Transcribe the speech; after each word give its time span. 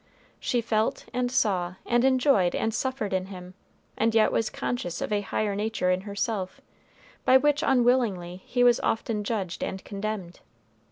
She 0.39 0.61
felt, 0.61 1.05
and 1.13 1.31
saw, 1.31 1.75
and 1.85 2.03
enjoyed, 2.03 2.55
and 2.55 2.73
suffered 2.73 3.13
in 3.13 3.27
him, 3.27 3.53
and 3.95 4.15
yet 4.15 4.31
was 4.31 4.49
conscious 4.49 4.99
of 4.99 5.13
a 5.13 5.21
higher 5.21 5.55
nature 5.55 5.91
in 5.91 6.01
herself, 6.01 6.59
by 7.23 7.37
which 7.37 7.61
unwillingly 7.61 8.41
he 8.47 8.63
was 8.63 8.79
often 8.79 9.23
judged 9.23 9.63
and 9.63 9.83
condemned. 9.85 10.39